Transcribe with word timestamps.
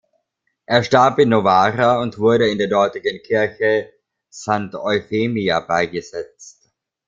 Er 0.65 0.81
starb 0.81 1.19
in 1.19 1.29
Novara 1.29 2.01
und 2.01 2.17
wurde 2.17 2.49
in 2.49 2.57
der 2.57 2.65
dortigen 2.65 3.21
Kirche 3.21 3.93
Sant’Eufemia 4.31 5.59
beigesetzt. 5.59 6.71